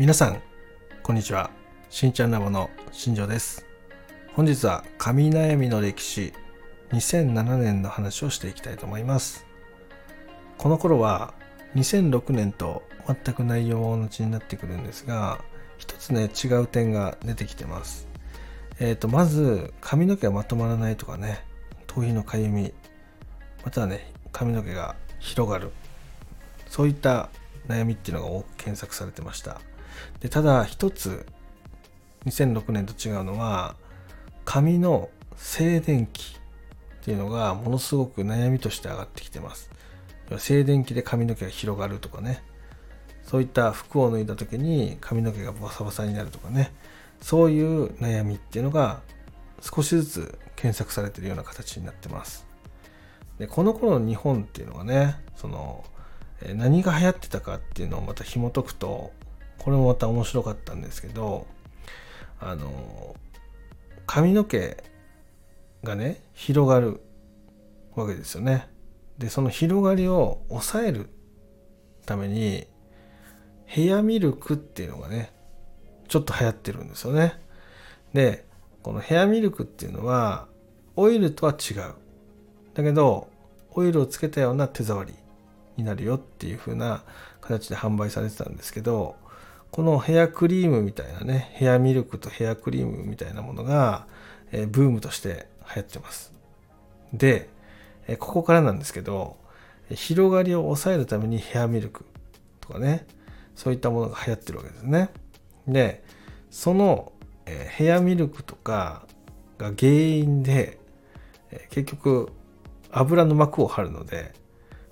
[0.00, 0.40] 皆さん
[1.02, 1.50] こんにちは。
[1.90, 3.66] しんちゃんラボの新庄です。
[4.32, 6.32] 本日は髪悩みの歴史
[6.90, 9.44] 2007年の話をしていきたいと思います。
[10.56, 11.34] この頃は
[11.74, 15.44] 2006年と全く内容は同じになってくるんですが
[15.76, 18.08] 一つね違う点が出てきてます。
[18.78, 21.44] えっ、ー、とまず髪の毛がまとまらないとかね
[21.86, 22.72] 頭皮のかゆみ
[23.66, 25.72] またはね髪の毛が広がる。
[26.70, 27.28] そういった
[27.68, 29.60] 悩みっていうのが多く検索されてました。
[30.20, 31.26] でただ一つ
[32.26, 33.76] 2006年と違うのは
[34.44, 36.38] 髪の静電気
[37.00, 39.70] っていうのがものすごく悩みとして上がってきてます。
[40.38, 42.42] 静電気で髪の毛が広がるとかね。
[43.24, 46.72] そういった服を脱いだ時に髪の毛がバサバサになるとかね。
[47.20, 49.00] そういう悩みっていうのが
[49.60, 52.46] 少しずつ検索されてるような形になってます。
[53.38, 55.84] でこの頃の日本っていうのはねその
[56.54, 59.12] 何が流行ってたかっていうのをまた紐解くと
[59.58, 61.46] これもまた面白かったんですけど
[62.40, 63.14] あの
[64.06, 64.82] 髪の毛
[65.84, 67.00] がね広がる
[67.94, 68.68] わけですよね。
[69.18, 71.10] でその広がりを抑える
[72.06, 72.66] ために
[73.66, 75.32] ヘアミルクっていうのがね
[76.08, 77.34] ちょっと流行ってるんですよね。
[78.14, 78.46] で
[78.82, 80.48] このヘアミルクっていうのは
[80.96, 81.94] オイルとは違う。
[82.72, 83.28] だけど
[83.72, 85.14] オイルをつけたような手触り。
[85.76, 87.04] になるよっていう風な
[87.40, 89.16] 形で販売されてたんですけど
[89.70, 94.06] このヘアクリームみたいなね、ヘアミルクとヘアクリームみたいなものが、
[94.50, 96.32] えー、ブームとして流行ってます。
[97.12, 97.48] で、
[98.08, 99.36] えー、ここからなんですけど、
[99.90, 102.04] 広がりを抑えるためにヘアミルク
[102.60, 103.06] とかね、
[103.54, 105.10] そういったものが流行ってるわけですね。
[105.68, 106.02] で、
[106.50, 107.12] その、
[107.46, 109.06] えー、ヘアミルクとか
[109.56, 110.80] が原因で、
[111.52, 112.32] え結局
[112.90, 114.32] 油の膜を張るので、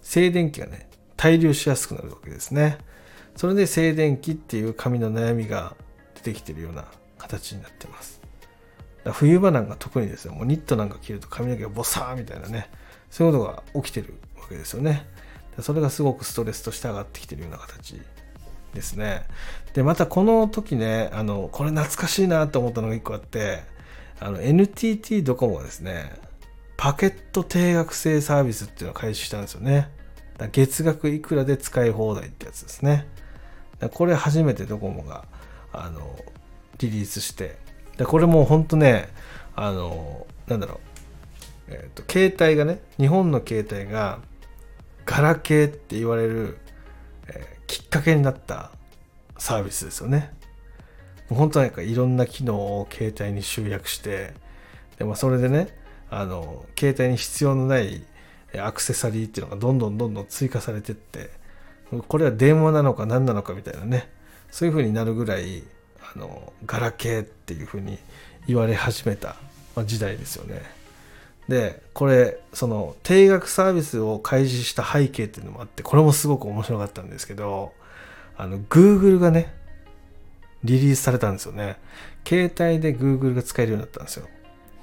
[0.08, 2.78] 静電気がね、滞留しやすくなるわけですね。
[3.36, 5.76] それで静電気っていう髪の悩みが
[6.14, 6.86] 出てきてるような
[7.18, 8.22] 形になってます。
[9.12, 12.70] 冬場なんか特にですよ、もうニットなんか着ると髪の毛がボサーみたいなね、
[13.10, 15.04] そういうことが起きてるわけですよね。
[15.60, 18.00] それがすごくストレスとして上がってきてるような形
[18.72, 19.26] ですね。
[19.74, 23.62] で、またこの時ね、あの、これ懐かしいなと思ったのが一個あって、
[24.20, 26.14] あの、NTT ドコモがですね、
[26.78, 29.97] パケット定額制サービスっていうのを開始したんですよね。
[30.46, 33.08] 月額いくらで使い放題ってやつですね。
[33.92, 35.24] これ初めてドコモが
[35.72, 36.16] あの
[36.78, 37.56] リリースして
[37.96, 39.08] でこれも本当ね
[39.54, 40.78] あのなんだろう、
[41.68, 44.20] えーと、携帯がね日本の携帯が
[45.04, 46.58] ガラケーって言われる、
[47.28, 48.70] えー、きっかけになった
[49.36, 50.32] サービスですよね
[51.28, 54.32] 本当なんかいろんな機能を携帯に集約して
[54.98, 55.76] で、もそれでね
[56.10, 58.02] あの携帯に必要のない
[58.56, 61.30] アクセサリーっていうのがどんどんどんどん追加されてって
[62.06, 64.10] これは電話なのか何なのかみたいなね
[64.50, 65.62] そういう風になるぐらい
[66.14, 67.98] あのガラケーっていう風に
[68.46, 69.36] 言われ始めた
[69.84, 70.62] 時代ですよね。
[71.48, 77.72] でこれその定額サービスを開示した背景っていうのもあってこれもすごく面白かったんですけど
[78.36, 79.54] あの Google がね
[80.62, 81.78] リリースされたんですよね。
[82.26, 84.28] 携帯で Google が使えるようになったんですよ。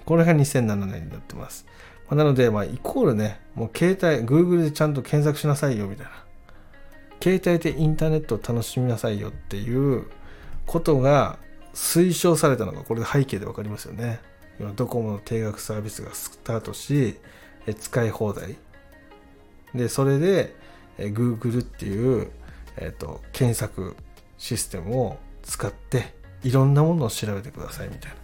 [0.06, 1.66] これが2007年になってます。
[2.10, 6.12] まなので、まあ、イコールね、もう携帯、Google でちゃんと検索しなさいよみたいな。
[7.22, 10.06] 携帯でインターネットを楽しみなさいよっていう
[10.66, 11.40] ことが
[11.74, 14.20] 推奨されたのがこれ背景で分かりますよね。
[14.60, 17.18] 今ドコモの定額サービスがスタートし
[17.66, 18.56] え使い放題
[19.74, 20.56] でそれで
[20.98, 22.32] え Google っていう、
[22.78, 23.96] えーと、検索
[24.38, 26.14] システムを使って
[26.44, 28.18] いろんなものを調べてくださいみたいな。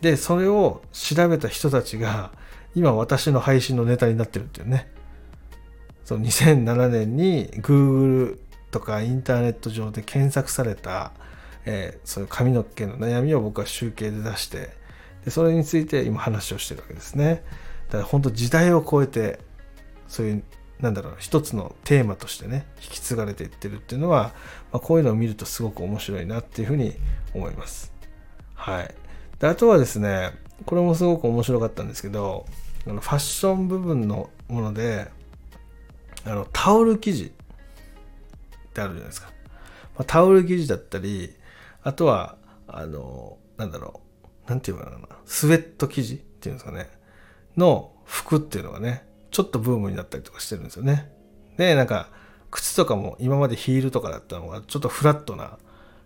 [0.00, 2.32] でそれを調べた人たちが
[2.74, 4.90] 今私の配信のネタになってるっていうね。
[6.04, 8.38] その2007年に Google
[8.70, 11.12] とかインターネット上で検索された、
[11.64, 14.70] えー、そういう髪の毛の悩みを僕は集計で出して
[15.24, 17.44] でそれについて今話をしてるわけですね。
[17.88, 19.40] だから本当時代を超えて
[20.08, 20.44] そういう
[20.80, 24.32] なんだろう一つのテーマとしてね引き継がれていってるっていうのは、
[24.72, 26.94] まあ、こういうのを見るとすごく面白いなっていうふうに
[27.34, 27.92] 思います。
[28.54, 28.94] はい。
[29.38, 30.32] であとはですね
[30.66, 32.46] これもすごく面白かったんですけど
[32.86, 35.08] あのファッション部分のもので
[36.24, 37.30] あのタオル生地っ
[38.72, 39.28] てあるじゃないですか、
[39.94, 41.34] まあ、タオル生地だったり
[41.82, 42.36] あとは
[42.66, 44.10] あのなんだろう。
[44.50, 44.98] なんていうのかな。
[45.26, 46.90] スウェット生地っていうんですかね。
[47.56, 51.12] の服っていうのがねちょっとブームになったりとかしてるんですよね。
[51.56, 52.08] でなんか
[52.50, 55.58] 靴とかも今までヒールとかだったのがちょっとフラットな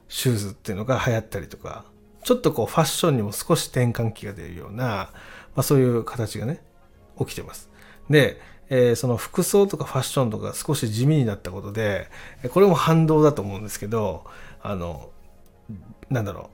[0.09, 1.85] シューズっていうのが流行ったりとか
[2.23, 5.11] ちょっとこうファッションにも少し転換期が出るような、
[5.55, 6.63] まあ、そういう形がね
[7.19, 7.71] 起きてます。
[8.11, 12.09] で、えー、その服装とかファッションとか少し地味になったことで
[12.51, 14.25] これも反動だと思うんですけど
[14.63, 15.11] あの
[16.11, 16.51] なんだろ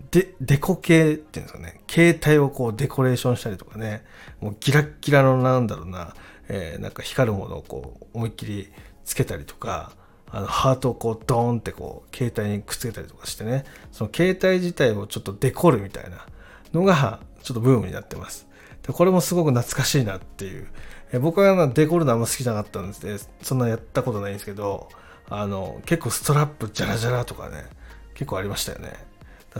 [0.00, 4.04] うでデコ系っていうんですかね携帯をこうデコレーションしたりとかね
[4.40, 6.14] もうギラッギラのなんだろうな、
[6.48, 8.70] えー、なんか光るものをこう思いっきり
[9.04, 9.92] つけたりとか
[10.30, 16.26] あのハートをこうドーンってこう携帯にくっつけたりとかしてねその携帯自体をちょっとデコるみたいな
[16.72, 18.46] のがちょっとブームになってます。
[18.86, 20.68] でこれもすごく懐かしいなっていう。
[21.12, 24.90] え僕はデコるのあんま好きじゃなかったんですでそんなやったことないんですけど
[25.30, 27.64] あの結構ストラップジャラジャラとかね
[28.12, 28.92] 結構ありましたよね。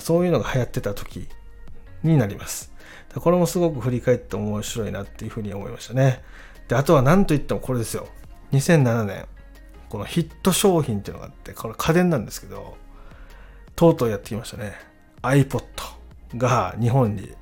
[0.00, 1.28] そういうのが流行ってた時
[2.02, 2.74] になります。
[3.14, 6.22] これもすごく振り返って面白いなっていうふうに思いましたね。
[6.68, 8.06] であとは何といってもこれですよ。
[8.52, 9.26] 2007年
[9.88, 12.76] このヒット商品っていうのがあってこれ家電なんですけど
[13.74, 14.74] とうとうやってきましたね。
[15.22, 15.62] iPod
[16.36, 17.32] が日本に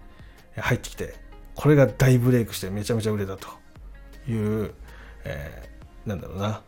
[0.56, 1.14] 入ってきて
[1.56, 3.48] これが大ブレイクしてめちゃめちゃ売れたと
[4.28, 4.74] いう、
[5.24, 6.62] えー、なんだろうな、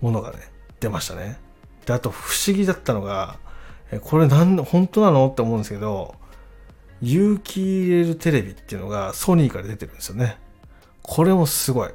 [0.00, 0.38] ものがね、
[0.80, 1.38] 出ましたね。
[1.84, 3.38] で、あと不思議だったのが、
[4.02, 6.14] これなん本当なのって思うんですけど、
[7.02, 10.38] 有機入れるテレビっていうのがソニーから出てるんですよね。
[11.02, 11.90] これもすごい。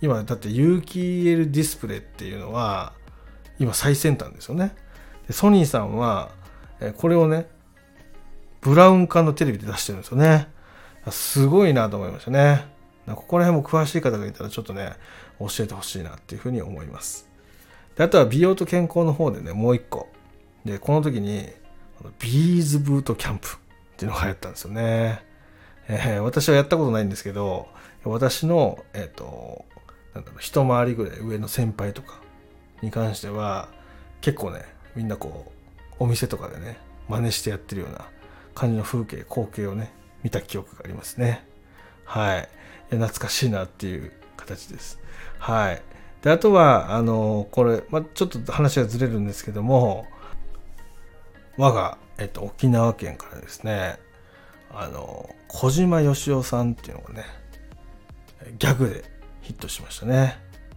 [0.00, 2.92] 今、だって有機 EL ディスプレイっていうのは、
[3.60, 4.74] 今最先端ですよね。
[5.30, 6.30] ソニーさんは、
[6.96, 7.46] これをね、
[8.68, 10.48] ブラウン管のテレビで出してるんですよね。
[11.10, 12.66] すごいなと思いましたね。
[13.06, 14.92] ここら辺も詳しい方がいたらちょっとね、
[15.38, 17.30] 教えてほしいなっていうふうに思います。
[17.96, 20.10] であとは美容と健康の方でね、もう一個。
[20.66, 21.48] で、この時に、
[22.18, 23.50] ビーズブートキャンプっ
[23.96, 25.24] ていうのが流行ったんですよね。
[25.88, 27.68] えー、私はやったことないんですけど、
[28.04, 29.64] 私の、えっ、ー、と、
[30.12, 32.20] なんだろう、一回りぐらい上の先輩とか
[32.82, 33.70] に関しては、
[34.20, 34.62] 結構ね、
[34.94, 36.76] みんなこう、お店とかでね、
[37.08, 38.04] 真似してやってるような
[38.58, 39.92] 感じの風景、光景をね、
[40.24, 41.46] 見た記憶がありますね。
[42.04, 42.48] はい。
[42.90, 44.98] 懐かしいなっていう形です。
[45.38, 45.82] はい。
[46.22, 50.06] で、あとは、あの、これ、まあ、ちょっと話がずれるんですけども、
[51.56, 54.00] 我が、えっと、沖縄県からですね、
[54.74, 57.24] あの、小島よしおさんっていうのがね、
[58.58, 59.04] ギャグで
[59.40, 60.36] ヒットしましたね。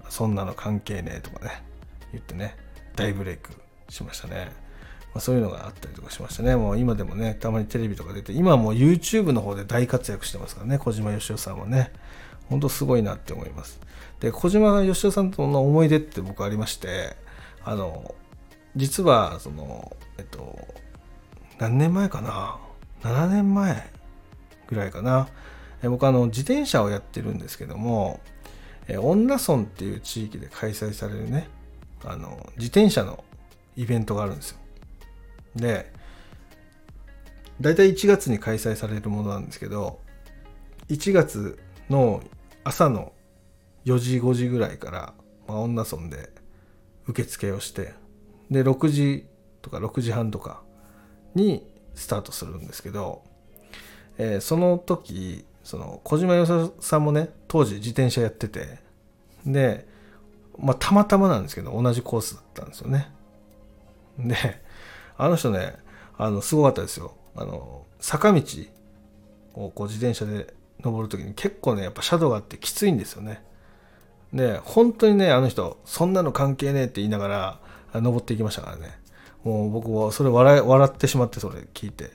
[0.09, 1.63] そんなの関係ねえとかね、
[2.11, 2.55] 言ってね、
[2.95, 3.51] 大ブレイク
[3.89, 4.51] しましたね。
[5.13, 6.55] まあ、そういうのがあったりとかしましたね。
[6.55, 11.91] もう今でもね、たまにテレビとか出て、今はもう YouTube の方で大活躍してますからね、小島よしおさんはね。
[12.49, 13.79] ほんとすごいなって思います。
[14.19, 17.15] で、小島よしおさんとの思い出って僕ありまして、
[17.63, 18.15] あの、
[18.75, 20.57] 実は、その、えっと、
[21.59, 22.57] 何年前かな
[23.03, 23.89] ?7 年前
[24.67, 25.27] ぐらいかな。
[25.83, 28.19] え僕あの、自転車をやってるんですけども、
[28.87, 31.49] え恩納村っていう地域で開催されるね、
[32.03, 33.23] あの、自転車の
[33.75, 34.60] イベントがあるんですよ。
[35.55, 35.91] で
[37.59, 39.99] 大体1月に開催されるものなんですけど
[40.89, 41.59] 1月
[41.89, 42.21] の
[42.63, 43.13] 朝の
[43.85, 45.13] 4時5時ぐらいから、
[45.47, 46.29] まあ、女村で
[47.07, 47.93] 受付をして
[48.49, 49.25] で6時
[49.61, 50.61] とか6時半とか
[51.35, 51.65] に
[51.95, 53.23] スタートするんですけど、
[54.17, 58.79] えー、その時その小島よささんもね当時自転車やってて
[59.45, 59.87] で、
[60.57, 63.11] まあ、たまたまなんですけど同じコースだったんですよね。
[64.17, 64.35] で
[65.21, 65.75] あの人ね、
[66.17, 67.13] あの、すごかったですよ。
[67.35, 68.41] あの、坂道
[69.53, 70.51] をこう自転車で
[70.83, 73.43] 登るときに結構ね、やっぱシャドウがあってきついんですよね。
[74.33, 77.59] で、本当にね、あの人、そんなの関係ねえって言いながら
[78.01, 78.99] 登っていきましたからね。
[79.43, 82.09] もう僕はそれ笑笑ってしまってそれ聞いて、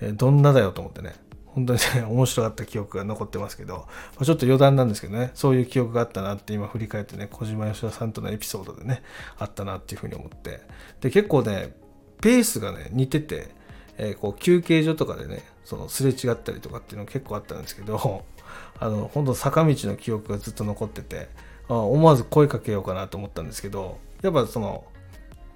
[0.00, 1.14] えどんなだよと思ってね。
[1.46, 3.86] 本当にね、 面白かった記憶が残ってますけど、
[4.18, 9.02] ま、ちょっと余談なんですけどね、そういう記憶があったなって今振り返ってね、小島よしおさんとのエピソードでね、
[9.38, 10.60] あったなっていうふうに思って。
[11.00, 11.72] で、結構ね、
[12.20, 13.48] ペースがね、似てて、
[13.96, 18.24] えー、こう休憩所とかでね、そのすれ違ったりとかっていうの結構あったんですけど、
[18.80, 21.28] あの、本当坂道の記憶がずっと残ってて、
[21.68, 24.84] あ思わず声かけようかなと思ったんですけど、やっぱその、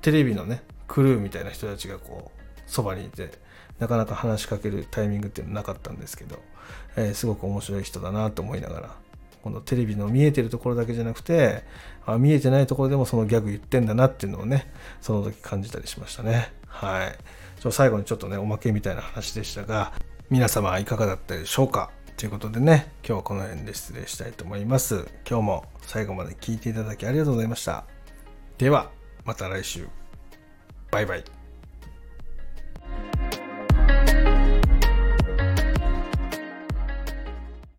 [0.03, 3.31] テレビのね、クルーみたいな人たちがこう、そばにいて、
[3.79, 6.39] なかなか話しかけるタイミングっていうのはなかったんですけど、
[6.97, 8.97] えー、すごく面白い人だなと思いながら、
[9.43, 11.65] このテレビの見えてるところだけじゃなくて、
[12.07, 14.71] あ見えてないところでもそのギャグ言ってんだなっていうのをね、
[15.01, 16.53] その時感じたりしましたね。
[16.67, 17.19] はい
[17.61, 17.71] ちょ。
[17.71, 19.93] 最後にちょっとね、おまけみたいな話でしたが、
[20.31, 25.07] 皆様いかがだったでしょうかということでね、今日はこの辺で失礼したいと思います。
[25.29, 27.85] 今日も最後まで聞いていただきありがとうございました。
[28.59, 28.91] では、
[29.25, 29.87] また来週。
[30.91, 31.42] バイバイ。